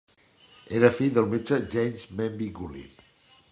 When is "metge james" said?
1.35-2.07